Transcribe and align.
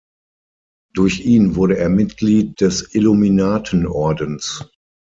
Durch 0.95 1.25
ihn 1.27 1.55
wurde 1.55 1.77
er 1.77 1.87
Mitglied 1.89 2.59
des 2.59 2.95
Illuminatenordens. 2.95 4.65